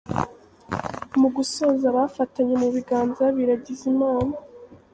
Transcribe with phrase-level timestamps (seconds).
[1.19, 4.33] Mu gusoza bafatanye mu biganza biragiza Imana.